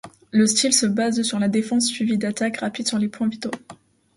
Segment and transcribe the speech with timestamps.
[0.31, 3.51] Le style se base sur la défense suivie d'attaque rapide sur les points vitaux.